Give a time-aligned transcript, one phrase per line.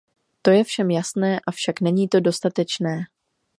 [0.41, 2.99] To je všem jasné, avšak není to dostatečné.